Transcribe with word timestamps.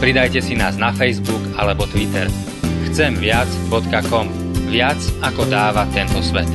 Pridajte 0.00 0.40
si 0.40 0.56
nás 0.56 0.80
na 0.80 0.96
Facebook 0.96 1.44
alebo 1.60 1.84
Twitter. 1.84 2.24
Chcemviac.com 2.88 4.32
Viac 4.72 4.96
ako 5.20 5.44
dáva 5.44 5.84
tento 5.92 6.24
svet. 6.24 6.48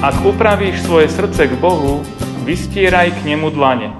Ak 0.00 0.16
upravíš 0.24 0.88
svoje 0.88 1.12
srdce 1.12 1.52
k 1.52 1.54
Bohu, 1.60 2.00
vystieraj 2.48 3.12
k 3.12 3.28
nemu 3.28 3.52
dlane. 3.52 3.92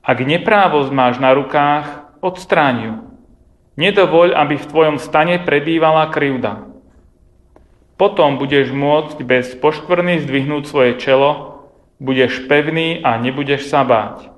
Ak 0.00 0.24
neprávosť 0.24 0.96
máš 0.96 1.20
na 1.20 1.36
rukách, 1.36 2.16
odstráň 2.24 2.76
ju. 2.80 2.94
Nedovoľ, 3.76 4.32
aby 4.32 4.56
v 4.56 4.68
tvojom 4.72 4.96
stane 4.96 5.44
prebývala 5.44 6.08
krivda. 6.08 6.64
Potom 8.00 8.40
budeš 8.40 8.72
môcť 8.72 9.20
bez 9.20 9.52
poškvrny 9.60 10.24
zdvihnúť 10.24 10.64
svoje 10.64 10.96
čelo, 10.96 11.60
budeš 12.00 12.48
pevný 12.48 13.04
a 13.04 13.20
nebudeš 13.20 13.68
sa 13.68 13.84
báť. 13.84 14.33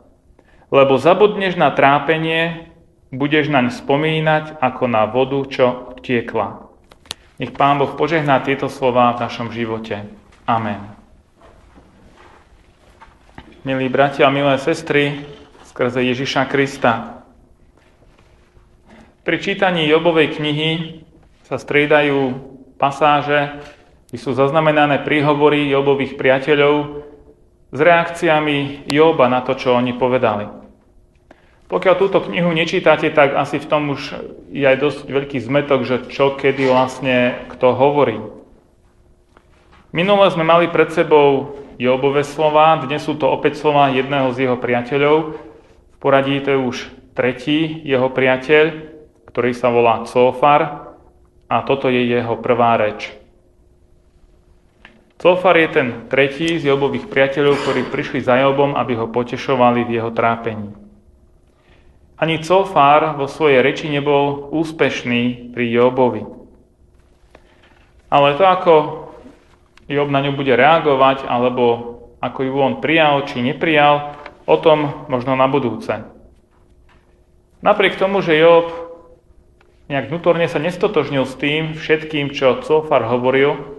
Lebo 0.67 0.99
zabudneš 0.99 1.55
na 1.55 1.71
trápenie, 1.71 2.73
budeš 3.15 3.47
naň 3.47 3.71
spomínať 3.71 4.59
ako 4.59 4.85
na 4.91 5.07
vodu, 5.07 5.39
čo 5.47 5.95
tiekla. 6.03 6.67
Nech 7.39 7.55
Pán 7.55 7.79
Boh 7.79 7.95
požehná 7.95 8.43
tieto 8.43 8.67
slova 8.67 9.15
v 9.15 9.23
našom 9.23 9.53
živote. 9.55 10.09
Amen. 10.49 10.81
Milí 13.67 13.87
bratia 13.91 14.27
a 14.27 14.35
milé 14.35 14.59
sestry, 14.63 15.27
skrze 15.71 16.03
Ježiša 16.03 16.47
Krista. 16.51 17.23
Pri 19.27 19.43
čítaní 19.43 19.91
Jobovej 19.91 20.39
knihy 20.39 21.03
sa 21.47 21.59
striedajú 21.59 22.35
pasáže, 22.79 23.59
kde 24.07 24.19
sú 24.23 24.35
zaznamenané 24.39 25.03
príhovory 25.03 25.67
Jobových 25.67 26.15
priateľov 26.15 27.06
s 27.77 27.81
reakciami 27.85 28.89
Joba 28.89 29.29
na 29.29 29.45
to, 29.45 29.53
čo 29.53 29.77
oni 29.77 29.93
povedali. 29.93 30.49
Pokiaľ 31.67 31.95
túto 31.99 32.25
knihu 32.25 32.55
nečítate, 32.57 33.11
tak 33.13 33.37
asi 33.37 33.61
v 33.61 33.69
tom 33.69 33.93
už 33.93 34.17
je 34.55 34.65
aj 34.65 34.81
dosť 34.81 34.99
veľký 35.11 35.39
zmetok, 35.45 35.85
že 35.85 35.97
čo 36.09 36.39
kedy 36.39 36.71
vlastne 36.71 37.45
kto 37.53 37.75
hovorí. 37.75 38.23
Minule 39.91 40.31
sme 40.33 40.47
mali 40.47 40.71
pred 40.73 40.89
sebou 40.95 41.59
Jobové 41.77 42.25
slova. 42.25 42.81
Dnes 42.81 43.05
sú 43.05 43.21
to 43.21 43.29
opäť 43.29 43.61
slova 43.61 43.93
jedného 43.93 44.33
z 44.33 44.49
jeho 44.49 44.57
priateľov. 44.57 45.37
V 45.93 45.97
poradí 46.01 46.41
to 46.41 46.55
je 46.55 46.61
už 46.63 46.77
tretí 47.13 47.85
jeho 47.85 48.09
priateľ, 48.09 48.65
ktorý 49.29 49.53
sa 49.53 49.69
volá 49.69 50.07
Cofar 50.09 50.95
a 51.51 51.57
toto 51.67 51.93
je 51.93 52.09
jeho 52.09 52.39
prvá 52.41 52.79
reč. 52.79 53.26
Cofar 55.17 55.57
je 55.57 55.69
ten 55.73 55.89
tretí 56.13 56.61
z 56.61 56.69
Jobových 56.69 57.09
priateľov, 57.09 57.65
ktorí 57.65 57.89
prišli 57.89 58.21
za 58.21 58.37
Jobom, 58.37 58.77
aby 58.77 59.01
ho 59.01 59.09
potešovali 59.09 59.89
v 59.89 59.97
jeho 59.97 60.13
trápení. 60.13 60.77
Ani 62.21 62.41
Cofar 62.45 63.17
vo 63.17 63.25
svojej 63.25 63.65
reči 63.65 63.89
nebol 63.89 64.53
úspešný 64.53 65.53
pri 65.57 65.65
Jobovi. 65.73 66.25
Ale 68.13 68.37
to, 68.37 68.45
ako 68.45 68.73
Job 69.89 70.09
na 70.13 70.21
ňu 70.21 70.37
bude 70.37 70.53
reagovať, 70.53 71.25
alebo 71.29 71.97
ako 72.21 72.41
ju 72.45 72.55
on 72.57 72.81
prijal 72.81 73.25
či 73.29 73.41
neprijal, 73.41 74.17
o 74.47 74.57
tom 74.61 75.09
možno 75.13 75.37
na 75.37 75.49
budúce. 75.49 76.07
Napriek 77.65 77.99
tomu, 77.99 78.21
že 78.21 78.39
Job 78.39 78.69
nejak 79.89 80.09
vnútorne 80.13 80.47
sa 80.47 80.61
nestotožnil 80.61 81.25
s 81.25 81.35
tým 81.41 81.75
všetkým, 81.77 82.33
čo 82.33 82.63
Cofar 82.63 83.05
hovoril, 83.05 83.76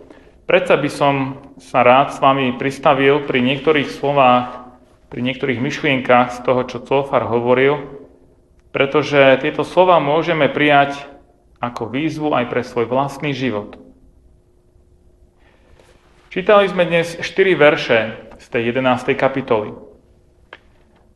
predsa 0.47 0.80
by 0.80 0.90
som 0.90 1.13
sa 1.59 1.84
rád 1.84 2.16
s 2.16 2.24
vami 2.24 2.56
pristavil 2.56 3.28
pri 3.28 3.44
niektorých 3.44 3.91
slovách, 3.91 4.72
pri 5.12 5.22
niektorých 5.22 5.59
myšlienkach 5.59 6.34
z 6.34 6.40
toho, 6.47 6.63
čo 6.66 6.81
Cofar 6.81 7.28
hovoril, 7.28 7.84
pretože 8.72 9.40
tieto 9.44 9.68
slova 9.68 10.00
môžeme 10.00 10.47
prijať 10.47 11.03
ako 11.59 11.91
výzvu 11.91 12.34
aj 12.34 12.46
pre 12.47 12.62
svoj 12.63 12.88
vlastný 12.88 13.36
život. 13.36 13.78
Čítali 16.30 16.69
sme 16.69 16.86
dnes 16.86 17.18
4 17.18 17.57
verše 17.57 18.00
z 18.38 18.46
tej 18.52 18.75
11. 18.75 19.18
kapitoly. 19.18 19.74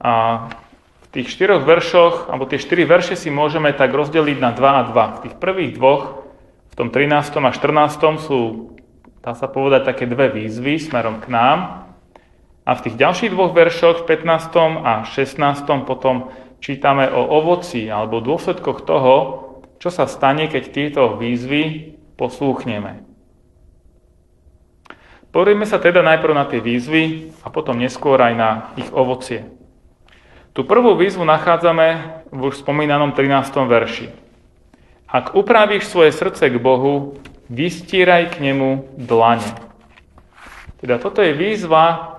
A 0.01 0.47
v 1.05 1.07
tých 1.13 1.29
4 1.37 1.61
veršoch, 1.61 2.31
alebo 2.31 2.49
tie 2.49 2.57
4 2.57 2.89
verše 2.89 3.13
si 3.13 3.29
môžeme 3.29 3.69
tak 3.75 3.93
rozdeliť 3.93 4.37
na 4.41 4.49
2 4.49 4.65
a 4.65 4.83
2. 4.89 5.17
V 5.21 5.21
tých 5.27 5.35
prvých 5.37 5.77
dvoch, 5.77 6.25
v 6.71 6.75
tom 6.79 6.89
13. 6.89 7.37
a 7.37 7.51
14. 7.53 8.17
sú, 8.17 8.73
dá 9.21 9.37
sa 9.37 9.45
povedať, 9.45 9.85
také 9.85 10.09
dve 10.09 10.33
výzvy 10.33 10.81
smerom 10.81 11.21
k 11.21 11.29
nám. 11.29 11.87
A 12.65 12.77
v 12.77 12.83
tých 12.85 12.95
ďalších 12.97 13.33
dvoch 13.33 13.53
veršoch, 13.53 14.05
v 14.05 14.17
15. 14.17 14.85
a 14.85 15.05
16. 15.05 15.65
potom 15.85 16.29
čítame 16.61 17.09
o 17.09 17.21
ovoci 17.41 17.89
alebo 17.89 18.21
dôsledkoch 18.21 18.85
toho, 18.85 19.15
čo 19.81 19.89
sa 19.89 20.05
stane, 20.05 20.45
keď 20.45 20.63
tieto 20.69 21.01
výzvy 21.17 21.97
poslúchneme. 22.17 23.01
Pozrieme 25.31 25.63
sa 25.63 25.79
teda 25.79 26.03
najprv 26.03 26.33
na 26.35 26.45
tie 26.45 26.59
výzvy 26.59 27.33
a 27.41 27.47
potom 27.49 27.79
neskôr 27.79 28.19
aj 28.19 28.33
na 28.35 28.49
ich 28.77 28.91
ovocie. 28.91 29.47
Tú 30.51 30.67
prvú 30.67 30.99
výzvu 30.99 31.23
nachádzame 31.23 31.87
v 32.29 32.39
už 32.51 32.59
spomínanom 32.59 33.15
13. 33.15 33.47
verši. 33.63 34.11
Ak 35.07 35.31
upravíš 35.31 35.87
svoje 35.87 36.11
srdce 36.11 36.51
k 36.51 36.59
Bohu, 36.59 37.15
vystíraj 37.51 38.31
k 38.31 38.35
nemu 38.39 38.95
dlane. 38.95 39.51
Teda 40.79 40.95
toto 40.95 41.19
je 41.19 41.35
výzva 41.35 42.17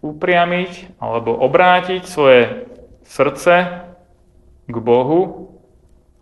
upriamiť 0.00 1.02
alebo 1.02 1.34
obrátiť 1.34 2.06
svoje 2.06 2.70
srdce 3.02 3.82
k 4.70 4.76
Bohu 4.78 5.50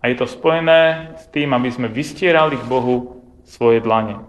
a 0.01 0.09
je 0.09 0.17
to 0.17 0.25
spojené 0.25 1.15
s 1.21 1.29
tým, 1.29 1.53
aby 1.53 1.69
sme 1.69 1.93
vystierali 1.93 2.57
k 2.57 2.65
Bohu 2.65 3.21
svoje 3.45 3.85
dlane. 3.85 4.25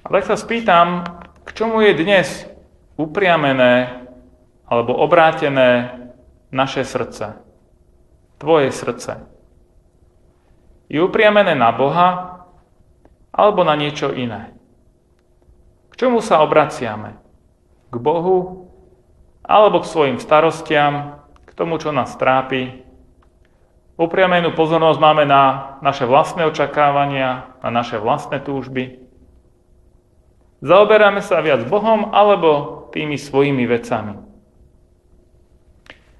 A 0.00 0.06
tak 0.08 0.24
sa 0.24 0.40
spýtam, 0.40 1.04
k 1.44 1.50
čomu 1.52 1.84
je 1.84 1.92
dnes 1.92 2.48
upriamené 2.96 4.08
alebo 4.64 4.96
obrátené 4.96 5.92
naše 6.48 6.84
srdce, 6.88 7.36
tvoje 8.40 8.72
srdce. 8.72 9.37
Je 10.88 10.98
upriamené 11.04 11.52
na 11.52 11.68
Boha 11.68 12.40
alebo 13.28 13.60
na 13.62 13.76
niečo 13.76 14.08
iné. 14.16 14.56
K 15.92 15.94
čomu 16.00 16.24
sa 16.24 16.40
obraciame? 16.40 17.20
K 17.92 17.96
Bohu 18.00 18.68
alebo 19.44 19.80
k 19.80 19.88
svojim 19.88 20.18
starostiam, 20.20 21.24
k 21.48 21.50
tomu, 21.56 21.80
čo 21.80 21.92
nás 21.92 22.12
trápi. 22.16 22.84
Upriamenú 23.96 24.52
pozornosť 24.52 25.00
máme 25.00 25.24
na 25.24 25.76
naše 25.80 26.04
vlastné 26.04 26.44
očakávania, 26.44 27.56
na 27.64 27.70
naše 27.72 27.96
vlastné 27.96 28.44
túžby. 28.44 29.00
Zaoberáme 30.60 31.24
sa 31.24 31.40
viac 31.40 31.64
Bohom 31.64 32.12
alebo 32.12 32.84
tými 32.92 33.16
svojimi 33.16 33.64
vecami. 33.64 34.20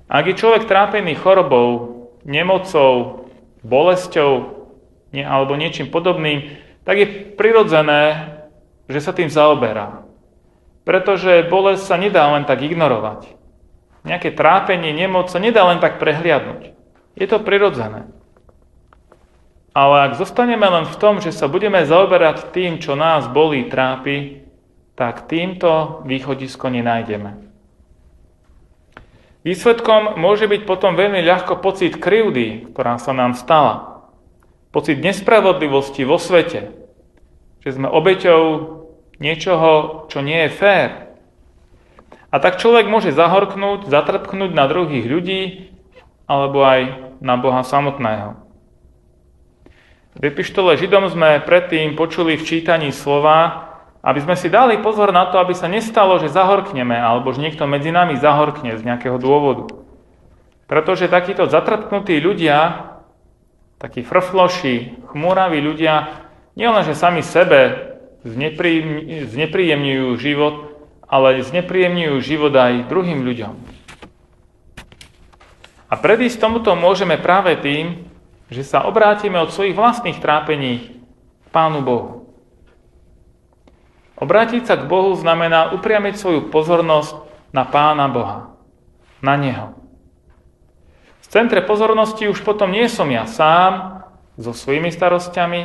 Ak 0.09 0.25
je 0.25 0.41
človek 0.41 0.65
trápený 0.65 1.21
chorobou, 1.21 1.69
nemocou, 2.25 3.29
bolesťou 3.61 4.58
nie, 5.13 5.25
alebo 5.25 5.57
niečím 5.57 5.89
podobným, 5.89 6.61
tak 6.85 7.01
je 7.01 7.07
prirodzené, 7.37 8.37
že 8.89 9.01
sa 9.05 9.13
tým 9.13 9.29
zaoberá. 9.29 10.05
Pretože 10.89 11.45
bolesť 11.49 11.85
sa 11.85 11.97
nedá 12.01 12.33
len 12.33 12.49
tak 12.49 12.65
ignorovať. 12.65 13.37
Nejaké 14.09 14.33
trápenie, 14.33 14.97
nemoc 14.97 15.29
sa 15.29 15.37
nedá 15.37 15.69
len 15.69 15.85
tak 15.85 16.01
prehliadnúť. 16.01 16.73
Je 17.19 17.27
to 17.29 17.45
prirodzené. 17.45 18.09
Ale 19.77 20.11
ak 20.11 20.17
zostaneme 20.17 20.65
len 20.65 20.89
v 20.89 20.97
tom, 20.97 21.21
že 21.21 21.31
sa 21.31 21.45
budeme 21.45 21.85
zaoberať 21.85 22.51
tým, 22.57 22.81
čo 22.81 22.97
nás 22.97 23.29
bolí, 23.29 23.69
trápi, 23.69 24.49
tak 24.97 25.31
týmto 25.31 26.03
východisko 26.09 26.73
nenájdeme. 26.73 27.47
Výsledkom 29.47 30.19
môže 30.19 30.51
byť 30.51 30.67
potom 30.67 30.99
veľmi 30.99 31.23
ľahko 31.23 31.63
pocit 31.63 31.95
krivdy, 32.01 32.75
ktorá 32.75 32.99
sa 32.99 33.15
nám 33.15 33.39
stala. 33.39 33.98
Pocit 34.69 35.01
nespravodlivosti 35.01 36.05
vo 36.05 36.21
svete. 36.21 36.77
Že 37.65 37.71
sme 37.81 37.89
obeťou 37.89 38.43
niečoho, 39.19 40.05
čo 40.13 40.21
nie 40.21 40.47
je 40.47 40.55
fér. 40.55 40.91
A 42.29 42.37
tak 42.39 42.61
človek 42.61 42.87
môže 42.87 43.11
zahorknúť, 43.17 43.89
zatrpknúť 43.89 44.53
na 44.53 44.69
druhých 44.69 45.09
ľudí, 45.09 45.43
alebo 46.29 46.61
aj 46.61 46.81
na 47.25 47.41
Boha 47.41 47.65
samotného. 47.65 48.37
V 50.19 50.23
epištole 50.29 50.77
Židom 50.77 51.09
sme 51.09 51.41
predtým 51.41 51.97
počuli 51.97 52.37
v 52.37 52.45
čítaní 52.45 52.93
slova, 52.93 53.71
aby 54.05 54.21
sme 54.21 54.37
si 54.37 54.53
dali 54.53 54.79
pozor 54.79 55.11
na 55.11 55.31
to, 55.31 55.41
aby 55.41 55.57
sa 55.57 55.71
nestalo, 55.71 56.21
že 56.21 56.33
zahorkneme, 56.33 56.95
alebo 56.95 57.33
že 57.33 57.43
niekto 57.43 57.65
medzi 57.65 57.89
nami 57.89 58.21
zahorkne 58.21 58.77
z 58.77 58.83
nejakého 58.85 59.17
dôvodu. 59.17 59.73
Pretože 60.69 61.09
takíto 61.09 61.49
zatrpknutí 61.49 62.21
ľudia, 62.21 62.88
takí 63.79 64.03
frfloši, 64.03 65.07
chmúraví 65.15 65.63
ľudia, 65.63 66.27
nielenže 66.59 66.99
sami 66.99 67.23
sebe 67.23 67.95
znepríjemňujú 68.27 70.09
život, 70.19 70.55
ale 71.07 71.41
znepríjemňujú 71.47 72.17
život 72.21 72.53
aj 72.53 72.91
druhým 72.91 73.23
ľuďom. 73.25 73.55
A 75.89 75.95
predísť 75.97 76.37
tomuto 76.37 76.77
môžeme 76.77 77.17
práve 77.17 77.57
tým, 77.57 78.05
že 78.53 78.61
sa 78.67 78.85
obrátime 78.85 79.41
od 79.41 79.49
svojich 79.49 79.73
vlastných 79.73 80.21
trápení 80.21 81.01
k 81.45 81.47
Pánu 81.49 81.81
Bohu. 81.81 82.29
Obrátiť 84.19 84.67
sa 84.67 84.75
k 84.77 84.85
Bohu 84.85 85.15
znamená 85.15 85.73
upriamiť 85.73 86.19
svoju 86.19 86.41
pozornosť 86.51 87.15
na 87.55 87.65
Pána 87.65 88.11
Boha, 88.11 88.53
na 89.25 89.39
Neho. 89.39 89.79
V 91.29 91.31
centre 91.31 91.61
pozornosti 91.61 92.25
už 92.25 92.41
potom 92.41 92.73
nie 92.73 92.89
som 92.89 93.13
ja 93.13 93.29
sám 93.29 94.01
so 94.41 94.57
svojimi 94.57 94.89
starostiami, 94.89 95.61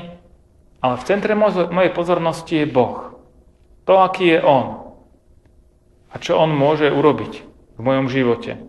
ale 0.84 0.96
v 1.00 1.08
centre 1.08 1.32
mojej 1.40 1.92
pozornosti 1.96 2.64
je 2.64 2.68
Boh. 2.68 3.16
To, 3.88 4.04
aký 4.04 4.36
je 4.36 4.40
On 4.44 4.84
a 6.12 6.16
čo 6.20 6.36
on 6.36 6.52
môže 6.52 6.92
urobiť 6.92 7.34
v 7.74 7.82
mojom 7.82 8.12
živote. 8.12 8.60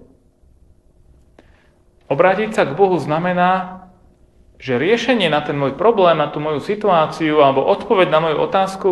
Obrátiť 2.06 2.54
sa 2.54 2.62
k 2.64 2.76
Bohu 2.78 2.96
znamená, 2.96 3.84
že 4.56 4.80
riešenie 4.80 5.28
na 5.28 5.42
ten 5.44 5.58
môj 5.58 5.76
problém, 5.76 6.16
na 6.16 6.30
tú 6.30 6.40
moju 6.40 6.62
situáciu 6.62 7.42
alebo 7.42 7.66
odpoveď 7.68 8.08
na 8.08 8.20
moju 8.22 8.36
otázku 8.38 8.88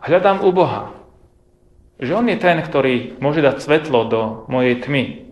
hľadám 0.00 0.40
u 0.46 0.50
Boha. 0.54 0.94
Že 2.00 2.24
On 2.24 2.26
je 2.30 2.38
ten, 2.40 2.56
ktorý 2.62 3.20
môže 3.20 3.44
dať 3.44 3.60
svetlo 3.60 4.08
do 4.08 4.20
mojej 4.48 4.80
tmy. 4.80 5.29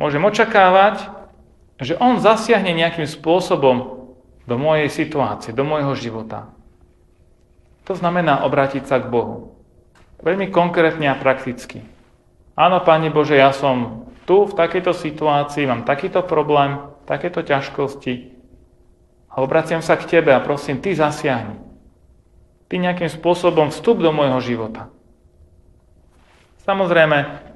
Môžem 0.00 0.22
očakávať, 0.24 1.08
že 1.82 1.98
On 1.98 2.20
zasiahne 2.22 2.72
nejakým 2.72 3.08
spôsobom 3.08 4.08
do 4.46 4.56
mojej 4.58 4.88
situácie, 4.90 5.54
do 5.54 5.62
môjho 5.66 5.94
života. 5.98 6.50
To 7.86 7.94
znamená 7.98 8.46
obrátiť 8.46 8.86
sa 8.86 9.02
k 9.02 9.10
Bohu. 9.10 9.58
Veľmi 10.22 10.54
konkrétne 10.54 11.10
a 11.10 11.18
prakticky. 11.18 11.82
Áno, 12.54 12.78
Pane 12.86 13.10
Bože, 13.10 13.34
ja 13.34 13.50
som 13.50 14.06
tu 14.22 14.46
v 14.46 14.54
takejto 14.54 14.94
situácii, 14.94 15.66
mám 15.66 15.82
takýto 15.82 16.22
problém, 16.22 16.78
takéto 17.10 17.42
ťažkosti 17.42 18.38
a 19.34 19.42
obraciam 19.42 19.82
sa 19.82 19.98
k 19.98 20.06
Tebe 20.06 20.30
a 20.30 20.44
prosím, 20.44 20.78
Ty 20.78 20.94
zasiahni. 20.94 21.58
Ty 22.70 22.74
nejakým 22.78 23.10
spôsobom 23.10 23.74
vstup 23.74 23.98
do 23.98 24.14
môjho 24.14 24.38
života. 24.40 24.88
Samozrejme, 26.62 27.50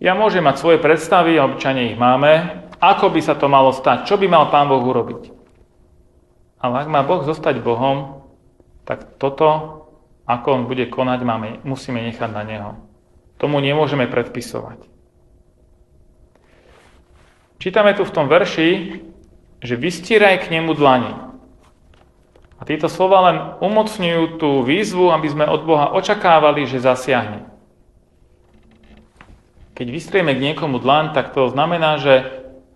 ja 0.00 0.12
môžem 0.12 0.44
mať 0.44 0.60
svoje 0.60 0.78
predstavy, 0.80 1.40
a 1.40 1.48
obyčajne 1.48 1.92
ich 1.92 1.96
máme, 1.96 2.64
ako 2.80 3.08
by 3.08 3.20
sa 3.24 3.34
to 3.36 3.48
malo 3.48 3.72
stať, 3.72 4.04
čo 4.04 4.20
by 4.20 4.28
mal 4.28 4.52
Pán 4.52 4.68
Boh 4.68 4.84
urobiť. 4.84 5.32
Ale 6.60 6.84
ak 6.84 6.88
má 6.92 7.00
Boh 7.04 7.24
zostať 7.24 7.64
Bohom, 7.64 8.26
tak 8.84 9.16
toto 9.16 9.76
ako 10.26 10.46
on 10.52 10.62
bude 10.66 10.90
konať, 10.90 11.22
máme, 11.22 11.48
musíme 11.62 12.02
nechať 12.02 12.30
na 12.34 12.42
neho. 12.42 12.70
Tomu 13.38 13.62
nemôžeme 13.62 14.10
predpisovať. 14.10 14.82
Čítame 17.62 17.94
tu 17.94 18.02
v 18.02 18.14
tom 18.14 18.26
verši, 18.26 19.00
že 19.62 19.74
vystíraj 19.78 20.44
k 20.44 20.50
nemu 20.58 20.74
dlani. 20.74 21.14
A 22.58 22.62
tieto 22.66 22.90
slova 22.90 23.30
len 23.30 23.36
umocňujú 23.62 24.40
tú 24.40 24.50
výzvu, 24.66 25.14
aby 25.14 25.28
sme 25.30 25.44
od 25.46 25.62
Boha 25.62 25.94
očakávali, 25.94 26.66
že 26.66 26.82
zasiahne. 26.82 27.55
Keď 29.76 29.86
vystrieme 29.92 30.32
k 30.32 30.40
niekomu 30.40 30.80
dlaň, 30.80 31.12
tak 31.12 31.36
to 31.36 31.52
znamená, 31.52 32.00
že, 32.00 32.24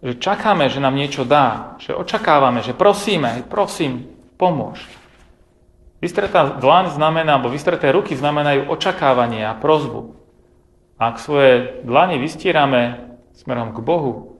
že 0.04 0.20
čakáme, 0.20 0.68
že 0.68 0.84
nám 0.84 0.92
niečo 0.92 1.24
dá, 1.24 1.80
že 1.80 1.96
očakávame, 1.96 2.60
že 2.60 2.76
prosíme, 2.76 3.40
prosím, 3.48 4.04
pomôž. 4.36 4.84
Vystretá 6.04 6.60
dlaň 6.60 6.92
znamená, 6.92 7.40
alebo 7.40 7.48
vystreté 7.48 7.88
ruky 7.88 8.12
znamenajú 8.12 8.68
očakávanie 8.68 9.48
a 9.48 9.56
prozbu. 9.56 10.16
Ak 11.00 11.16
svoje 11.16 11.80
dlane 11.88 12.20
vystierame 12.20 13.16
smerom 13.32 13.72
k 13.72 13.80
Bohu, 13.80 14.36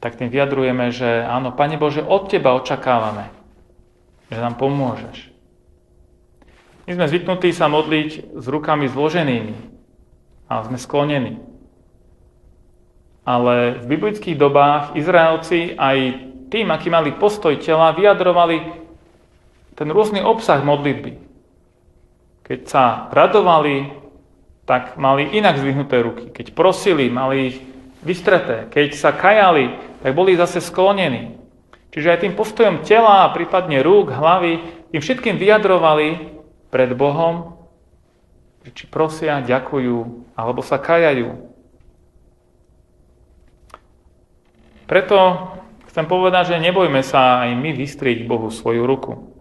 tak 0.00 0.16
tým 0.16 0.32
vyjadrujeme, 0.32 0.88
že 0.92 1.24
áno, 1.28 1.52
Pane 1.52 1.76
Bože, 1.76 2.00
od 2.00 2.32
Teba 2.32 2.56
očakávame, 2.56 3.28
že 4.32 4.40
nám 4.40 4.56
pomôžeš. 4.56 5.32
My 6.88 6.96
sme 6.96 7.04
zvyknutí 7.08 7.52
sa 7.52 7.68
modliť 7.68 8.36
s 8.36 8.44
rukami 8.48 8.88
zloženými 8.88 9.56
a 10.48 10.64
sme 10.64 10.80
sklonení. 10.80 11.55
Ale 13.26 13.82
v 13.82 13.84
biblických 13.90 14.38
dobách 14.38 14.94
Izraelci 14.94 15.74
aj 15.74 15.98
tým, 16.46 16.70
aký 16.70 16.88
mali 16.94 17.10
postoj 17.10 17.58
tela, 17.58 17.90
vyjadrovali 17.90 18.86
ten 19.74 19.88
rôzny 19.90 20.22
obsah 20.22 20.62
modlitby. 20.62 21.18
Keď 22.46 22.60
sa 22.70 23.10
radovali, 23.10 23.90
tak 24.62 24.94
mali 24.94 25.34
inak 25.34 25.58
zvihnuté 25.58 25.98
ruky. 26.06 26.30
Keď 26.30 26.54
prosili, 26.54 27.10
mali 27.10 27.36
ich 27.50 27.56
vystreté. 28.06 28.70
Keď 28.70 28.94
sa 28.94 29.10
kajali, 29.10 29.74
tak 30.06 30.14
boli 30.14 30.38
zase 30.38 30.62
sklonení. 30.62 31.34
Čiže 31.90 32.12
aj 32.14 32.22
tým 32.22 32.34
postojom 32.38 32.76
tela 32.86 33.26
prípadne 33.34 33.82
rúk, 33.82 34.14
hlavy, 34.14 34.62
tým 34.94 35.02
všetkým 35.02 35.34
vyjadrovali 35.34 36.38
pred 36.70 36.94
Bohom, 36.94 37.58
či 38.74 38.86
prosia, 38.90 39.42
ďakujú, 39.42 40.26
alebo 40.34 40.60
sa 40.62 40.78
kajajú. 40.78 41.55
Preto 44.86 45.50
chcem 45.90 46.06
povedať, 46.06 46.54
že 46.54 46.62
nebojme 46.62 47.02
sa 47.02 47.46
aj 47.46 47.58
my 47.58 47.70
vystrieť 47.74 48.26
Bohu 48.26 48.50
svoju 48.54 48.86
ruku. 48.86 49.34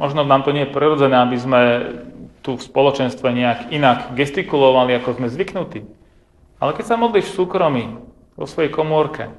Možno 0.00 0.24
nám 0.24 0.46
to 0.46 0.54
nie 0.54 0.64
je 0.64 0.74
prirodzené, 0.74 1.16
aby 1.20 1.36
sme 1.36 1.60
tu 2.40 2.56
v 2.56 2.64
spoločenstve 2.64 3.28
nejak 3.28 3.58
inak 3.74 4.16
gestikulovali, 4.16 4.96
ako 4.96 5.20
sme 5.20 5.28
zvyknutí. 5.28 5.84
Ale 6.58 6.72
keď 6.72 6.84
sa 6.86 6.96
modlíš 6.96 7.30
v 7.30 7.36
súkromí, 7.36 7.84
vo 8.38 8.46
svojej 8.46 8.70
komórke, 8.70 9.34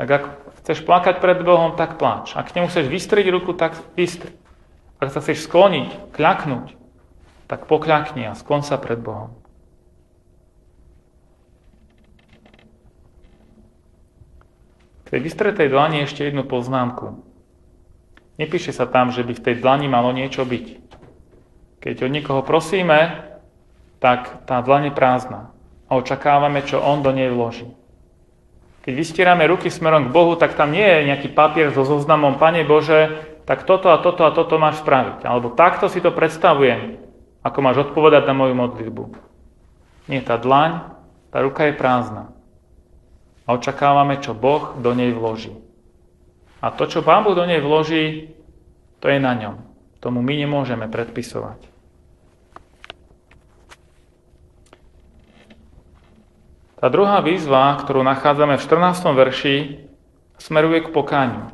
tak 0.00 0.08
ak 0.08 0.24
chceš 0.64 0.80
plakať 0.88 1.20
pred 1.20 1.44
Bohom, 1.44 1.76
tak 1.76 2.00
pláč. 2.00 2.32
Ak 2.32 2.48
k 2.48 2.56
nemu 2.56 2.72
chceš 2.72 2.88
vystriť 2.88 3.26
ruku, 3.28 3.52
tak 3.52 3.76
vystri. 3.92 4.32
Ak 4.96 5.12
sa 5.12 5.20
chceš 5.20 5.44
skloniť, 5.44 6.16
kľaknúť, 6.16 6.72
tak 7.44 7.68
pokľakni 7.68 8.24
a 8.24 8.32
sklon 8.32 8.64
sa 8.64 8.80
pred 8.80 8.96
Bohom. 8.96 9.36
Tej 15.10 15.20
vystretej 15.20 15.68
dlani 15.68 16.06
ešte 16.06 16.22
jednu 16.22 16.46
poznámku. 16.46 17.18
Nepíše 18.38 18.72
sa 18.72 18.86
tam, 18.88 19.10
že 19.10 19.26
by 19.26 19.36
v 19.36 19.44
tej 19.44 19.54
dlani 19.60 19.90
malo 19.90 20.14
niečo 20.14 20.46
byť. 20.46 20.66
Keď 21.82 21.94
od 22.06 22.10
niekoho 22.14 22.40
prosíme, 22.46 23.28
tak 24.00 24.46
tá 24.48 24.62
dlaň 24.64 24.88
je 24.88 24.96
prázdna 24.96 25.40
a 25.90 25.98
očakávame, 25.98 26.62
čo 26.64 26.78
on 26.80 27.02
do 27.02 27.10
nej 27.10 27.28
vloží. 27.28 27.68
Keď 28.80 28.92
vystierame 28.96 29.44
ruky 29.44 29.68
smerom 29.68 30.08
k 30.08 30.14
Bohu, 30.14 30.38
tak 30.40 30.56
tam 30.56 30.72
nie 30.72 30.86
je 30.86 31.08
nejaký 31.12 31.28
papier 31.36 31.68
so 31.74 31.84
zoznamom, 31.84 32.40
Pane 32.40 32.64
Bože, 32.64 33.28
tak 33.44 33.68
toto 33.68 33.92
a 33.92 34.00
toto 34.00 34.24
a 34.24 34.32
toto 34.32 34.56
máš 34.56 34.80
spraviť. 34.80 35.26
Alebo 35.26 35.52
takto 35.52 35.90
si 35.92 36.00
to 36.00 36.14
predstavujem, 36.14 36.96
ako 37.44 37.58
máš 37.60 37.90
odpovedať 37.90 38.24
na 38.24 38.32
moju 38.32 38.54
modlitbu. 38.56 39.04
Nie, 40.08 40.24
tá 40.24 40.40
dlaň, 40.40 40.96
tá 41.28 41.44
ruka 41.44 41.68
je 41.68 41.76
prázdna. 41.76 42.32
A 43.50 43.58
očakávame, 43.58 44.22
čo 44.22 44.30
Boh 44.30 44.78
do 44.78 44.94
nej 44.94 45.10
vloží. 45.10 45.50
A 46.62 46.70
to, 46.70 46.86
čo 46.86 47.02
Pán 47.02 47.26
Boh 47.26 47.34
do 47.34 47.42
nej 47.42 47.58
vloží, 47.58 48.30
to 49.02 49.10
je 49.10 49.18
na 49.18 49.34
ňom. 49.34 49.58
Tomu 49.98 50.22
my 50.22 50.38
nemôžeme 50.38 50.86
predpisovať. 50.86 51.66
Tá 56.78 56.86
druhá 56.86 57.18
výzva, 57.26 57.74
ktorú 57.74 58.06
nachádzame 58.06 58.54
v 58.54 58.62
14. 58.62 59.18
verši, 59.18 59.56
smeruje 60.38 60.86
k 60.86 60.94
pokániu. 60.94 61.50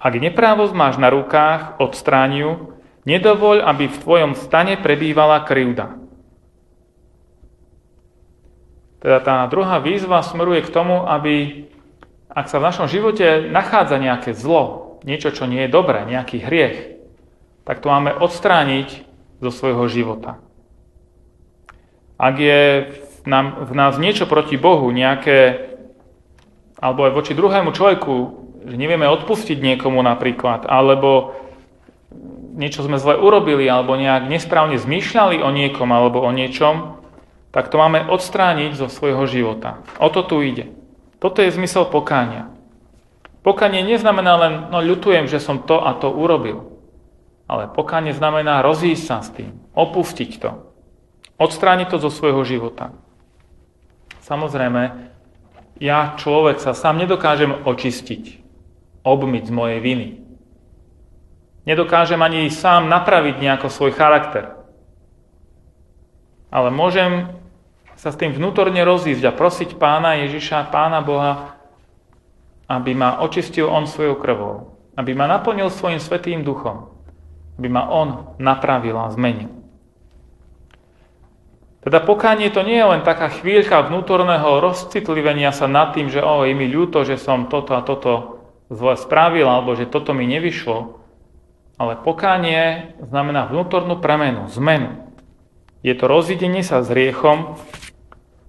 Ak 0.00 0.16
neprávosť 0.16 0.72
máš 0.72 0.96
na 0.96 1.12
rukách, 1.12 1.76
odstrániu, 1.84 2.72
nedovoľ, 3.04 3.60
aby 3.60 3.92
v 3.92 4.00
tvojom 4.00 4.32
stane 4.40 4.80
prebývala 4.80 5.44
krivda. 5.44 6.00
Teda 9.04 9.20
tá 9.20 9.44
druhá 9.52 9.84
výzva 9.84 10.24
smeruje 10.24 10.64
k 10.64 10.72
tomu, 10.72 11.04
aby 11.04 11.68
ak 12.32 12.48
sa 12.48 12.56
v 12.56 12.66
našom 12.72 12.88
živote 12.88 13.52
nachádza 13.52 14.00
nejaké 14.00 14.32
zlo, 14.32 14.96
niečo, 15.04 15.28
čo 15.28 15.44
nie 15.44 15.68
je 15.68 15.74
dobré, 15.76 16.08
nejaký 16.08 16.40
hriech, 16.40 16.96
tak 17.68 17.84
to 17.84 17.92
máme 17.92 18.16
odstrániť 18.16 19.04
zo 19.44 19.50
svojho 19.52 19.84
života. 19.92 20.40
Ak 22.16 22.40
je 22.40 22.88
v, 23.28 23.74
nás 23.76 24.00
niečo 24.00 24.24
proti 24.24 24.56
Bohu, 24.56 24.88
nejaké, 24.88 25.68
alebo 26.80 27.04
aj 27.04 27.12
voči 27.12 27.36
druhému 27.36 27.76
človeku, 27.76 28.14
že 28.64 28.80
nevieme 28.80 29.04
odpustiť 29.04 29.60
niekomu 29.60 30.00
napríklad, 30.00 30.64
alebo 30.64 31.36
niečo 32.56 32.80
sme 32.80 32.96
zle 32.96 33.20
urobili, 33.20 33.68
alebo 33.68 34.00
nejak 34.00 34.32
nesprávne 34.32 34.80
zmýšľali 34.80 35.44
o 35.44 35.52
niekom 35.52 35.92
alebo 35.92 36.24
o 36.24 36.30
niečom, 36.32 37.03
tak 37.54 37.70
to 37.70 37.78
máme 37.78 38.10
odstrániť 38.10 38.74
zo 38.74 38.90
svojho 38.90 39.30
života. 39.30 39.78
O 40.02 40.10
to 40.10 40.26
tu 40.26 40.42
ide. 40.42 40.74
Toto 41.22 41.38
je 41.38 41.54
zmysel 41.54 41.86
pokánia. 41.86 42.50
Pokanie 43.46 43.86
neznamená 43.86 44.34
len, 44.34 44.54
no 44.74 44.82
ľutujem, 44.82 45.30
že 45.30 45.38
som 45.38 45.62
to 45.62 45.78
a 45.78 45.94
to 45.94 46.10
urobil. 46.10 46.82
Ale 47.46 47.70
pokánie 47.70 48.10
znamená 48.10 48.58
rozísť 48.58 49.04
sa 49.06 49.22
s 49.22 49.30
tým, 49.30 49.54
opustiť 49.70 50.30
to, 50.42 50.50
odstrániť 51.38 51.94
to 51.94 52.02
zo 52.02 52.10
svojho 52.10 52.42
života. 52.42 52.90
Samozrejme, 54.26 55.12
ja 55.78 56.18
človek 56.18 56.58
sa 56.58 56.74
sám 56.74 56.98
nedokážem 56.98 57.54
očistiť, 57.68 58.42
obmyť 59.06 59.44
z 59.46 59.52
mojej 59.54 59.78
viny. 59.78 60.08
Nedokážem 61.70 62.18
ani 62.18 62.50
sám 62.50 62.90
napraviť 62.90 63.38
nejako 63.38 63.68
svoj 63.70 63.92
charakter. 63.94 64.58
Ale 66.48 66.72
môžem 66.72 67.43
sa 68.04 68.12
s 68.12 68.20
tým 68.20 68.36
vnútorne 68.36 68.84
rozísť 68.84 69.24
a 69.24 69.32
prosiť 69.32 69.80
pána 69.80 70.20
Ježiša, 70.28 70.68
pána 70.68 71.00
Boha, 71.00 71.56
aby 72.68 72.92
ma 72.92 73.24
očistil 73.24 73.64
On 73.64 73.88
svojou 73.88 74.20
krvou, 74.20 74.76
aby 74.92 75.16
ma 75.16 75.24
naplnil 75.24 75.72
svojim 75.72 75.96
svetým 75.96 76.44
duchom, 76.44 76.92
aby 77.56 77.72
ma 77.72 77.88
On 77.88 78.36
napravil 78.36 79.00
a 79.00 79.08
zmenil. 79.08 79.48
Teda 81.80 82.04
pokánie 82.04 82.52
to 82.52 82.60
nie 82.60 82.76
je 82.76 82.92
len 82.92 83.00
taká 83.00 83.32
chvíľka 83.32 83.88
vnútorného 83.88 84.60
rozcitlivenia 84.60 85.56
sa 85.56 85.64
nad 85.64 85.96
tým, 85.96 86.12
že 86.12 86.20
o, 86.20 86.44
je 86.44 86.52
mi 86.52 86.68
ľúto, 86.68 87.08
že 87.08 87.16
som 87.16 87.48
toto 87.48 87.72
a 87.72 87.80
toto 87.80 88.44
zle 88.68 89.00
spravil, 89.00 89.48
alebo 89.48 89.72
že 89.80 89.88
toto 89.88 90.12
mi 90.12 90.28
nevyšlo. 90.28 91.00
Ale 91.80 91.96
pokánie 92.04 92.92
znamená 93.00 93.48
vnútornú 93.48 93.96
premenu, 93.96 94.44
zmenu. 94.52 95.08
Je 95.84 95.92
to 95.92 96.08
rozidenie 96.08 96.64
sa 96.64 96.80
s 96.80 96.88
hriechom, 96.88 97.60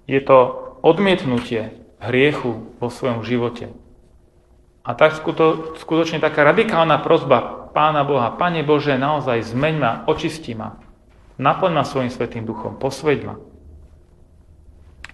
je 0.05 0.21
to 0.21 0.38
odmietnutie 0.85 1.74
hriechu 1.97 2.62
vo 2.77 2.88
svojom 2.93 3.25
živote. 3.25 3.74
A 4.85 4.93
tak 4.93 5.17
skuto, 5.17 5.74
skutočne 5.81 6.21
taká 6.21 6.45
radikálna 6.45 7.01
prozba 7.01 7.65
Pána 7.74 8.05
Boha, 8.05 8.29
Pane 8.38 8.62
Bože, 8.62 8.95
naozaj 8.95 9.51
zmeň 9.51 9.75
ma, 9.81 9.91
očistí 10.05 10.53
ma, 10.53 10.77
naplň 11.41 11.71
ma 11.74 11.83
svojim 11.83 12.13
svetým 12.13 12.45
duchom, 12.45 12.77
posveď 12.77 13.19
ma. 13.25 13.35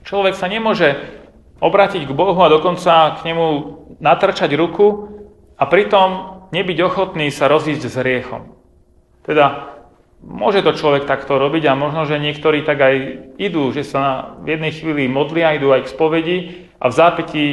Človek 0.04 0.36
sa 0.36 0.52
nemôže 0.52 1.00
obrátiť 1.64 2.04
k 2.04 2.12
Bohu 2.12 2.36
a 2.42 2.52
dokonca 2.52 3.22
k 3.22 3.32
nemu 3.32 3.46
natrčať 4.04 4.52
ruku 4.60 5.08
a 5.56 5.64
pritom 5.70 6.10
nebyť 6.52 6.78
ochotný 6.84 7.32
sa 7.32 7.48
rozísť 7.48 7.84
s 7.88 7.96
hriechom. 7.96 8.52
Teda 9.24 9.71
môže 10.22 10.62
to 10.62 10.78
človek 10.78 11.10
takto 11.10 11.42
robiť 11.42 11.68
a 11.68 11.74
možno, 11.78 12.06
že 12.06 12.22
niektorí 12.22 12.62
tak 12.62 12.80
aj 12.80 12.96
idú, 13.42 13.74
že 13.74 13.82
sa 13.82 14.34
v 14.40 14.58
jednej 14.58 14.72
chvíli 14.72 15.10
modlia, 15.10 15.58
idú 15.58 15.74
aj 15.74 15.90
k 15.90 15.94
spovedi 15.94 16.38
a 16.78 16.90
v 16.90 16.94
zápätí 16.94 17.46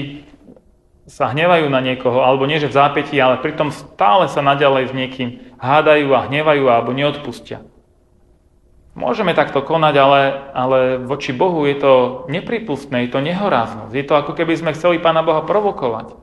sa 1.09 1.33
hnevajú 1.33 1.73
na 1.73 1.81
niekoho, 1.81 2.21
alebo 2.21 2.45
nie, 2.45 2.61
že 2.61 2.69
v 2.69 2.77
zápätí, 2.77 3.17
ale 3.17 3.41
pritom 3.41 3.73
stále 3.73 4.29
sa 4.29 4.45
naďalej 4.45 4.93
s 4.93 4.97
niekým 4.97 5.29
hádajú 5.57 6.13
a 6.13 6.29
hnevajú 6.29 6.65
alebo 6.69 6.93
neodpustia. 6.93 7.65
Môžeme 8.93 9.33
takto 9.33 9.63
konať, 9.63 9.95
ale, 9.95 10.21
ale 10.53 10.79
voči 10.99 11.31
Bohu 11.31 11.65
je 11.65 11.79
to 11.79 11.93
nepripustné, 12.29 13.07
je 13.07 13.15
to 13.15 13.23
nehoráznosť. 13.23 13.95
Je 13.95 14.05
to 14.05 14.15
ako 14.19 14.35
keby 14.35 14.59
sme 14.59 14.75
chceli 14.75 14.99
Pána 14.99 15.23
Boha 15.23 15.47
provokovať. 15.47 16.19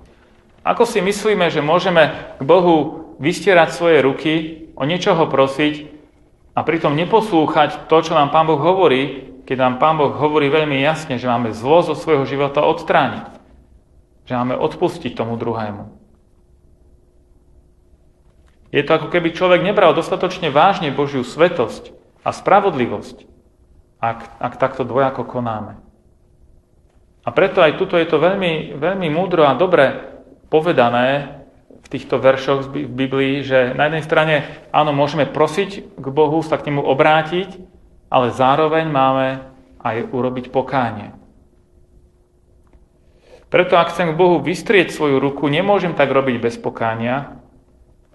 Ako 0.67 0.83
si 0.83 0.99
myslíme, 0.99 1.47
že 1.47 1.63
môžeme 1.63 2.35
k 2.35 2.43
Bohu 2.43 3.07
vystierať 3.15 3.71
svoje 3.71 4.03
ruky, 4.03 4.33
o 4.75 4.83
niečo 4.83 5.15
ho 5.15 5.23
prosiť 5.23 5.94
a 6.55 6.63
pritom 6.63 6.95
neposlúchať 6.95 7.91
to, 7.91 7.97
čo 7.99 8.15
nám 8.15 8.31
Pán 8.31 8.47
Boh 8.47 8.57
hovorí, 8.57 9.35
keď 9.43 9.57
nám 9.59 9.75
Pán 9.77 9.99
Boh 9.99 10.15
hovorí 10.15 10.47
veľmi 10.47 10.79
jasne, 10.79 11.19
že 11.19 11.27
máme 11.27 11.51
zlo 11.51 11.83
zo 11.83 11.93
svojho 11.93 12.23
života 12.23 12.63
odstrániť. 12.63 13.27
Že 14.25 14.33
máme 14.39 14.55
odpustiť 14.57 15.13
tomu 15.13 15.35
druhému. 15.35 15.91
Je 18.71 18.81
to 18.81 18.91
ako 18.95 19.07
keby 19.11 19.35
človek 19.35 19.61
nebral 19.61 19.91
dostatočne 19.93 20.49
vážne 20.49 20.89
Božiu 20.95 21.21
svetosť 21.27 21.91
a 22.25 22.33
spravodlivosť, 22.33 23.27
ak, 24.01 24.19
ak 24.41 24.53
takto 24.57 24.87
dvojako 24.87 25.27
konáme. 25.27 25.77
A 27.25 27.29
preto 27.35 27.59
aj 27.59 27.77
tuto 27.77 27.99
je 27.99 28.07
to 28.07 28.17
veľmi, 28.17 28.79
veľmi 28.79 29.07
múdro 29.11 29.43
a 29.45 29.57
dobre 29.59 30.17
povedané 30.49 31.41
v 31.85 31.87
týchto 31.93 32.17
veršoch 32.17 32.73
v 32.73 32.89
Biblii, 32.89 33.45
že 33.45 33.77
na 33.77 33.85
jednej 33.85 34.01
strane 34.01 34.35
áno, 34.73 34.89
môžeme 34.89 35.29
prosiť 35.29 36.01
k 36.01 36.05
Bohu, 36.09 36.41
sa 36.41 36.57
k 36.57 36.73
nemu 36.73 36.81
obrátiť, 36.81 37.61
ale 38.09 38.33
zároveň 38.33 38.89
máme 38.89 39.45
aj 39.85 40.09
urobiť 40.09 40.49
pokánie. 40.49 41.13
Preto 43.53 43.77
ak 43.77 43.93
chcem 43.93 44.11
k 44.11 44.19
Bohu 44.19 44.41
vystrieť 44.41 44.89
svoju 44.89 45.21
ruku, 45.21 45.45
nemôžem 45.45 45.93
tak 45.93 46.09
robiť 46.09 46.41
bez 46.41 46.57
pokánia. 46.57 47.37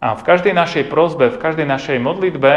A 0.02 0.18
v 0.18 0.26
každej 0.26 0.50
našej 0.50 0.90
prozbe, 0.90 1.30
v 1.30 1.38
každej 1.38 1.64
našej 1.64 2.02
modlitbe 2.02 2.52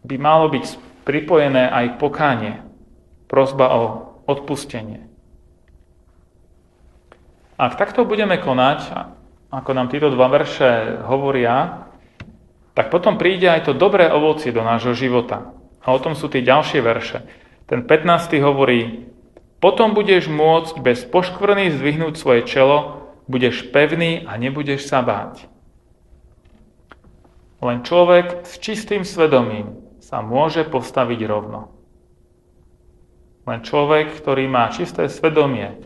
by 0.00 0.16
malo 0.16 0.48
byť 0.48 0.80
pripojené 1.04 1.68
aj 1.68 2.00
pokánie. 2.00 2.64
Prozba 3.28 3.68
o 3.76 3.82
odpustenie. 4.24 5.04
Ak 7.60 7.76
takto 7.76 8.08
budeme 8.08 8.40
konať, 8.40 8.80
ako 9.50 9.70
nám 9.74 9.90
títo 9.90 10.14
dva 10.14 10.30
verše 10.30 11.02
hovoria, 11.10 11.86
tak 12.74 12.88
potom 12.94 13.18
príde 13.18 13.50
aj 13.50 13.66
to 13.66 13.72
dobré 13.74 14.06
ovocie 14.06 14.54
do 14.54 14.62
nášho 14.62 14.94
života. 14.94 15.50
A 15.82 15.90
o 15.90 15.98
tom 15.98 16.14
sú 16.14 16.30
tie 16.30 16.40
ďalšie 16.40 16.80
verše. 16.80 17.26
Ten 17.66 17.82
15. 17.82 18.38
hovorí, 18.40 19.10
potom 19.58 19.92
budeš 19.92 20.30
môcť 20.30 20.80
bez 20.80 21.04
poškvrny 21.04 21.74
zdvihnúť 21.76 22.14
svoje 22.16 22.46
čelo, 22.46 23.10
budeš 23.26 23.68
pevný 23.68 24.24
a 24.24 24.38
nebudeš 24.38 24.86
sa 24.86 25.02
báť. 25.02 25.50
Len 27.60 27.84
človek 27.84 28.48
s 28.48 28.56
čistým 28.56 29.04
svedomím 29.04 29.76
sa 30.00 30.24
môže 30.24 30.64
postaviť 30.64 31.20
rovno. 31.28 31.68
Len 33.44 33.60
človek, 33.60 34.16
ktorý 34.16 34.48
má 34.48 34.72
čisté 34.72 35.10
svedomie, 35.12 35.76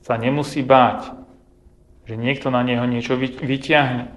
sa 0.00 0.16
nemusí 0.16 0.64
báť, 0.64 1.19
že 2.10 2.18
niekto 2.18 2.50
na 2.50 2.66
neho 2.66 2.82
niečo 2.90 3.14
vyťahne. 3.14 4.10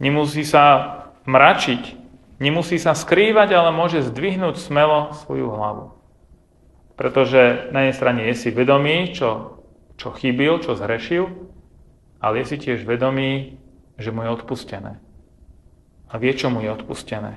Nemusí 0.00 0.40
sa 0.40 0.96
mračiť, 1.28 1.92
nemusí 2.40 2.80
sa 2.80 2.96
skrývať, 2.96 3.52
ale 3.52 3.76
môže 3.76 4.00
zdvihnúť 4.08 4.56
smelo 4.56 5.12
svoju 5.20 5.52
hlavu. 5.52 5.92
Pretože 6.96 7.68
na 7.76 7.84
jednej 7.84 7.98
strane 8.00 8.20
je 8.32 8.34
si 8.40 8.48
vedomý, 8.48 9.12
čo, 9.12 9.60
čo 10.00 10.16
chybil, 10.16 10.64
čo 10.64 10.80
zhrešil, 10.80 11.28
ale 12.24 12.40
je 12.40 12.44
si 12.48 12.56
tiež 12.56 12.88
vedomý, 12.88 13.60
že 14.00 14.08
mu 14.08 14.24
je 14.24 14.32
odpustené. 14.32 14.96
A 16.08 16.16
vie, 16.16 16.32
čo 16.32 16.48
mu 16.48 16.64
je 16.64 16.72
odpustené. 16.72 17.36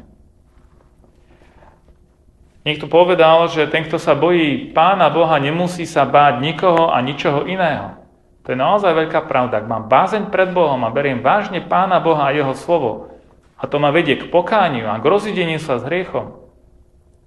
Niekto 2.64 2.88
povedal, 2.88 3.52
že 3.52 3.68
ten, 3.68 3.84
kto 3.84 4.00
sa 4.00 4.16
bojí 4.16 4.72
Pána 4.72 5.12
Boha, 5.12 5.44
nemusí 5.44 5.84
sa 5.84 6.08
báť 6.08 6.40
nikoho 6.40 6.88
a 6.88 7.04
ničoho 7.04 7.44
iného. 7.52 8.01
To 8.42 8.48
je 8.52 8.58
naozaj 8.58 8.98
veľká 8.98 9.30
pravda. 9.30 9.62
Ak 9.62 9.70
mám 9.70 9.86
bázeň 9.86 10.34
pred 10.34 10.50
Bohom 10.50 10.82
a 10.82 10.90
beriem 10.90 11.22
vážne 11.22 11.62
Pána 11.62 12.02
Boha 12.02 12.30
a 12.30 12.36
Jeho 12.36 12.58
slovo, 12.58 13.14
a 13.62 13.70
to 13.70 13.78
ma 13.78 13.94
vedie 13.94 14.18
k 14.18 14.34
pokániu 14.34 14.90
a 14.90 14.98
k 14.98 15.06
rozideniu 15.06 15.62
sa 15.62 15.78
s 15.78 15.86
hriechom, 15.86 16.42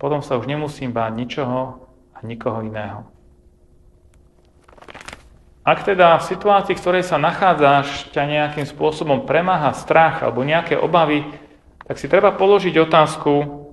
potom 0.03 0.19
sa 0.19 0.35
už 0.35 0.51
nemusím 0.51 0.91
báť 0.91 1.13
ničoho 1.15 1.85
nikoho 2.25 2.65
iného. 2.65 3.05
Ak 5.65 5.85
teda 5.85 6.21
v 6.21 6.29
situácii, 6.29 6.77
v 6.77 6.81
ktorej 6.81 7.05
sa 7.09 7.17
nachádzaš, 7.17 8.13
ťa 8.13 8.29
nejakým 8.29 8.67
spôsobom 8.69 9.25
premáha 9.25 9.73
strach 9.73 10.21
alebo 10.21 10.45
nejaké 10.45 10.77
obavy, 10.77 11.25
tak 11.89 11.97
si 11.97 12.09
treba 12.09 12.33
položiť 12.33 12.75
otázku, 12.81 13.65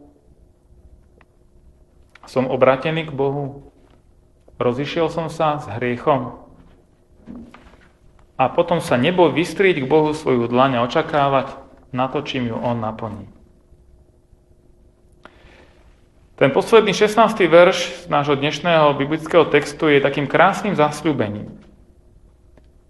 som 2.27 2.47
obratený 2.47 3.11
k 3.11 3.15
Bohu? 3.15 3.75
Rozišiel 4.55 5.11
som 5.11 5.27
sa 5.27 5.59
s 5.59 5.67
hriechom? 5.67 6.40
A 8.41 8.49
potom 8.49 8.81
sa 8.81 8.97
neboj 8.97 9.33
vystrieť 9.37 9.85
k 9.85 9.89
Bohu 9.89 10.17
svoju 10.17 10.49
dlaň 10.49 10.81
a 10.81 10.83
očakávať 10.85 11.53
na 11.93 12.09
to, 12.09 12.25
čím 12.25 12.49
ju 12.49 12.57
On 12.57 12.79
naplní. 12.79 13.29
Ten 16.41 16.49
posledný 16.49 16.89
16. 16.89 17.37
verš 17.45 17.77
z 18.01 18.09
nášho 18.09 18.33
dnešného 18.33 18.97
biblického 18.97 19.45
textu 19.45 19.93
je 19.93 20.01
takým 20.01 20.25
krásnym 20.25 20.73
zasľúbením. 20.73 21.53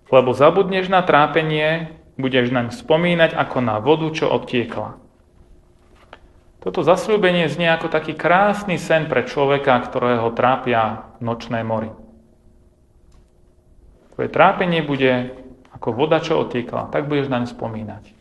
Lebo 0.08 0.32
zabudneš 0.32 0.88
na 0.88 1.04
trápenie, 1.04 1.92
budeš 2.16 2.48
naň 2.48 2.72
spomínať 2.72 3.36
ako 3.36 3.58
na 3.60 3.84
vodu, 3.84 4.08
čo 4.16 4.32
odtiekla. 4.32 4.96
Toto 6.64 6.80
zasľúbenie 6.80 7.50
znie 7.52 7.68
ako 7.74 7.92
taký 7.92 8.16
krásny 8.16 8.80
sen 8.80 9.12
pre 9.12 9.28
človeka, 9.28 9.84
ktorého 9.84 10.32
trápia 10.32 11.12
nočné 11.20 11.66
mory. 11.66 11.92
Tvoje 14.22 14.38
trápenie 14.38 14.86
bude 14.86 15.34
ako 15.74 15.98
voda, 15.98 16.22
čo 16.22 16.38
otiekla. 16.46 16.94
Tak 16.94 17.10
budeš 17.10 17.26
naň 17.26 17.50
spomínať. 17.50 18.14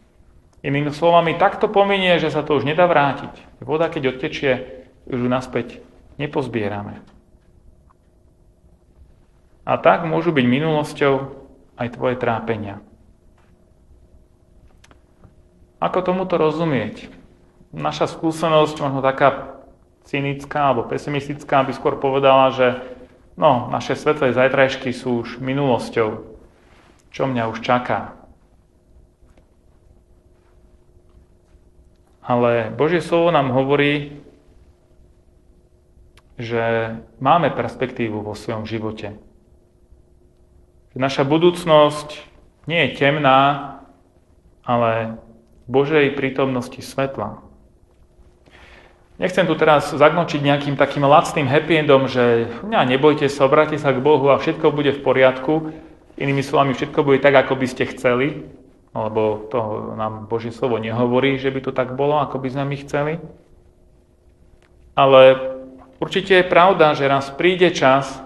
Inými 0.64 0.96
slovami, 0.96 1.36
takto 1.36 1.68
pominie, 1.68 2.16
že 2.16 2.32
sa 2.32 2.40
to 2.40 2.56
už 2.56 2.64
nedá 2.64 2.88
vrátiť. 2.88 3.60
Voda, 3.60 3.92
keď 3.92 4.16
odtečie, 4.16 4.80
už 5.04 5.20
ju 5.20 5.28
naspäť 5.28 5.84
nepozbierame. 6.16 7.04
A 9.68 9.76
tak 9.76 10.08
môžu 10.08 10.32
byť 10.32 10.46
minulosťou 10.48 11.36
aj 11.76 11.88
tvoje 11.92 12.16
trápenia. 12.16 12.80
Ako 15.84 16.00
tomuto 16.00 16.40
rozumieť? 16.40 17.12
naša 17.76 18.08
skúsenosť, 18.08 18.82
možno 18.82 19.04
taká 19.04 19.60
cynická 20.08 20.72
alebo 20.72 20.88
pesimistická, 20.88 21.62
by 21.62 21.72
skôr 21.76 22.00
povedala, 22.00 22.50
že 22.56 22.66
no, 23.40 23.72
naše 23.72 23.96
svetlé 23.96 24.36
zajtrajšky 24.36 24.92
sú 24.92 25.24
už 25.24 25.40
minulosťou. 25.40 26.28
Čo 27.10 27.24
mňa 27.26 27.48
už 27.48 27.58
čaká? 27.64 28.14
Ale 32.20 32.70
Božie 32.70 33.02
slovo 33.02 33.32
nám 33.32 33.50
hovorí, 33.50 34.22
že 36.38 36.94
máme 37.18 37.50
perspektívu 37.50 38.22
vo 38.22 38.38
svojom 38.38 38.68
živote. 38.68 39.18
Naša 40.94 41.26
budúcnosť 41.26 42.22
nie 42.70 42.86
je 42.86 42.96
temná, 42.96 43.40
ale 44.62 45.18
Božej 45.66 46.14
prítomnosti 46.14 46.78
svetla. 46.78 47.49
Nechcem 49.20 49.44
tu 49.44 49.52
teraz 49.52 49.92
zagnočiť 49.92 50.40
nejakým 50.40 50.80
takým 50.80 51.04
lacným 51.04 51.44
happy 51.44 51.84
endom, 51.84 52.08
že 52.08 52.48
ja, 52.72 52.80
nebojte 52.88 53.28
sa, 53.28 53.44
obráte 53.44 53.76
sa 53.76 53.92
k 53.92 54.00
Bohu 54.00 54.32
a 54.32 54.40
všetko 54.40 54.72
bude 54.72 54.96
v 54.96 55.04
poriadku. 55.04 55.76
Inými 56.16 56.40
slovami, 56.40 56.72
všetko 56.72 57.04
bude 57.04 57.20
tak, 57.20 57.36
ako 57.36 57.52
by 57.60 57.66
ste 57.68 57.84
chceli, 57.92 58.48
lebo 58.96 59.44
to 59.52 59.92
nám 60.00 60.24
Božie 60.24 60.48
slovo 60.56 60.80
nehovorí, 60.80 61.36
že 61.36 61.52
by 61.52 61.60
to 61.60 61.72
tak 61.76 61.92
bolo, 62.00 62.16
ako 62.16 62.40
by 62.40 62.48
sme 62.48 62.64
my 62.64 62.76
chceli. 62.80 63.12
Ale 64.96 65.20
určite 66.00 66.40
je 66.40 66.48
pravda, 66.48 66.96
že 66.96 67.04
raz 67.04 67.28
príde 67.28 67.76
čas, 67.76 68.24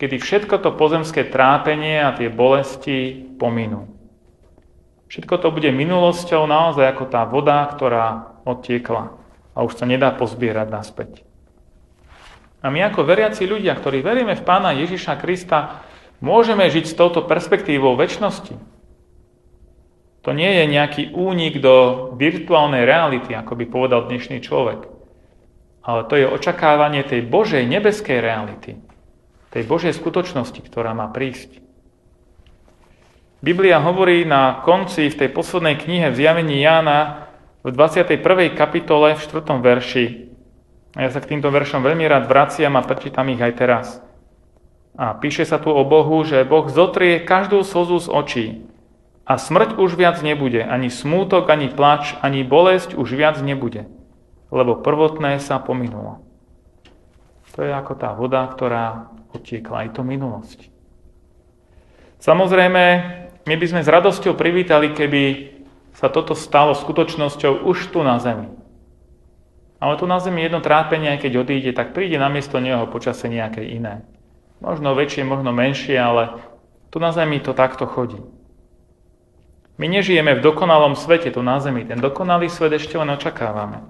kedy 0.00 0.16
všetko 0.16 0.64
to 0.64 0.72
pozemské 0.80 1.28
trápenie 1.28 2.00
a 2.00 2.16
tie 2.16 2.32
bolesti 2.32 3.20
pominú. 3.36 3.84
Všetko 5.12 5.44
to 5.44 5.52
bude 5.52 5.68
minulosťou 5.76 6.48
naozaj 6.48 6.88
ako 6.88 7.04
tá 7.04 7.28
voda, 7.28 7.68
ktorá 7.68 8.32
odtiekla 8.48 9.25
a 9.56 9.64
už 9.64 9.80
sa 9.80 9.88
nedá 9.88 10.12
pozbierať 10.12 10.68
naspäť. 10.68 11.24
A 12.60 12.68
my 12.68 12.84
ako 12.84 13.08
veriaci 13.08 13.48
ľudia, 13.48 13.72
ktorí 13.72 14.04
veríme 14.04 14.36
v 14.36 14.44
Pána 14.44 14.76
Ježiša 14.76 15.16
Krista, 15.16 15.80
môžeme 16.20 16.68
žiť 16.68 16.84
s 16.92 16.98
touto 16.98 17.24
perspektívou 17.24 17.96
väčšnosti. 17.96 18.52
To 20.26 20.30
nie 20.34 20.50
je 20.60 20.64
nejaký 20.66 21.02
únik 21.14 21.62
do 21.62 22.10
virtuálnej 22.18 22.82
reality, 22.82 23.32
ako 23.32 23.54
by 23.54 23.64
povedal 23.70 24.10
dnešný 24.10 24.42
človek. 24.42 24.90
Ale 25.86 26.02
to 26.10 26.18
je 26.18 26.26
očakávanie 26.26 27.06
tej 27.06 27.22
Božej 27.22 27.62
nebeskej 27.62 28.18
reality, 28.18 28.74
tej 29.54 29.62
Božej 29.62 29.94
skutočnosti, 29.94 30.58
ktorá 30.66 30.90
má 30.98 31.06
prísť. 31.14 31.62
Biblia 33.38 33.78
hovorí 33.78 34.26
na 34.26 34.58
konci 34.66 35.06
v 35.06 35.14
tej 35.14 35.30
poslednej 35.30 35.78
knihe 35.78 36.10
v 36.10 36.18
zjavení 36.18 36.58
Jána, 36.58 37.25
v 37.66 37.74
21. 37.74 38.54
kapitole 38.54 39.18
v 39.18 39.20
4. 39.26 39.42
verši. 39.58 40.30
A 40.94 41.02
ja 41.02 41.10
sa 41.10 41.18
k 41.18 41.34
týmto 41.34 41.50
veršom 41.50 41.82
veľmi 41.82 42.06
rád 42.06 42.30
vraciam 42.30 42.78
a 42.78 42.86
prečítam 42.86 43.26
ich 43.26 43.42
aj 43.42 43.52
teraz. 43.58 43.86
A 44.94 45.18
píše 45.18 45.42
sa 45.42 45.58
tu 45.58 45.74
o 45.74 45.82
Bohu, 45.82 46.22
že 46.22 46.46
Boh 46.46 46.70
zotrie 46.70 47.18
každú 47.18 47.66
slzu 47.66 48.06
z 48.06 48.08
očí. 48.08 48.46
A 49.26 49.34
smrť 49.34 49.82
už 49.82 49.98
viac 49.98 50.22
nebude, 50.22 50.62
ani 50.62 50.94
smútok, 50.94 51.50
ani 51.50 51.66
plač, 51.66 52.14
ani 52.22 52.46
bolesť 52.46 52.94
už 52.94 53.18
viac 53.18 53.42
nebude, 53.42 53.90
lebo 54.54 54.78
prvotné 54.78 55.42
sa 55.42 55.58
pominulo. 55.58 56.22
To 57.58 57.66
je 57.66 57.74
ako 57.74 57.98
tá 57.98 58.14
voda, 58.14 58.46
ktorá 58.46 59.10
otiekla, 59.34 59.90
aj 59.90 59.98
to 59.98 60.06
minulosť. 60.06 60.70
Samozrejme, 62.22 62.84
my 63.42 63.54
by 63.58 63.66
sme 63.66 63.82
s 63.82 63.90
radosťou 63.90 64.38
privítali, 64.38 64.94
keby 64.94 65.55
sa 65.96 66.12
toto 66.12 66.36
stalo 66.36 66.76
skutočnosťou 66.76 67.64
už 67.64 67.88
tu 67.88 68.04
na 68.04 68.20
zemi. 68.20 68.52
Ale 69.80 69.96
tu 69.96 70.04
na 70.04 70.20
zemi 70.20 70.44
jedno 70.44 70.60
trápenie, 70.60 71.16
keď 71.16 71.32
odíde, 71.40 71.72
tak 71.72 71.96
príde 71.96 72.20
namiesto 72.20 72.60
neho 72.60 72.84
počasie 72.88 73.32
nejaké 73.32 73.64
iné. 73.64 74.04
Možno 74.60 74.92
väčšie, 74.92 75.24
možno 75.24 75.56
menšie, 75.56 75.96
ale 75.96 76.36
tu 76.92 77.00
na 77.00 77.12
zemi 77.16 77.40
to 77.40 77.56
takto 77.56 77.88
chodí. 77.88 78.20
My 79.76 79.88
nežijeme 79.88 80.36
v 80.36 80.44
dokonalom 80.44 80.96
svete 80.96 81.28
tu 81.32 81.44
na 81.44 81.60
zemi. 81.60 81.84
Ten 81.84 82.00
dokonalý 82.00 82.48
svet 82.48 82.72
ešte 82.76 82.96
len 82.96 83.12
očakávame. 83.12 83.84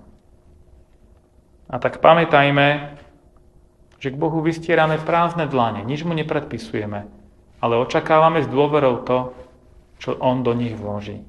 A 1.71 1.79
tak 1.79 1.99
pamätajme, 1.99 2.99
že 3.99 4.15
k 4.15 4.19
Bohu 4.19 4.43
vystierame 4.43 4.99
prázdne 5.03 5.51
dlane, 5.51 5.83
nič 5.83 6.07
mu 6.07 6.15
nepredpisujeme, 6.15 7.11
ale 7.59 7.75
očakávame 7.83 8.43
s 8.43 8.51
dôverou 8.51 9.03
to, 9.03 9.35
čo 9.99 10.15
On 10.23 10.47
do 10.47 10.55
nich 10.55 10.75
vloží. 10.79 11.27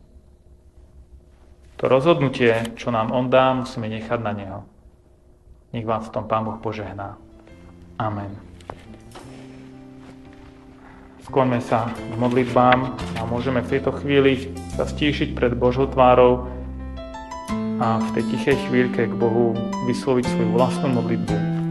To 1.77 1.85
rozhodnutie, 1.85 2.73
čo 2.73 2.89
nám 2.89 3.13
On 3.13 3.29
dá, 3.29 3.53
musíme 3.53 3.85
nechať 3.85 4.17
na 4.17 4.33
Neho. 4.33 4.59
Nech 5.77 5.85
vám 5.85 6.01
v 6.01 6.09
tom 6.09 6.25
Pán 6.25 6.41
Boh 6.41 6.57
požehná. 6.57 7.21
Amen. 8.01 8.33
Skloňme 11.21 11.61
sa 11.61 11.91
k 11.93 12.15
modlitbám 12.17 12.79
a 13.19 13.21
môžeme 13.29 13.61
v 13.61 13.77
tejto 13.77 13.93
chvíli 13.99 14.49
sa 14.73 14.89
stíšiť 14.89 15.37
pred 15.37 15.53
Božou 15.53 15.85
tvárou 15.85 16.49
a 17.77 18.01
v 18.01 18.09
tej 18.17 18.23
tichej 18.33 18.57
chvíľke 18.71 19.05
k 19.05 19.13
Bohu 19.13 19.53
vysloviť 19.85 20.25
svoju 20.25 20.49
vlastnú 20.57 20.97
modlitbu. 20.97 21.66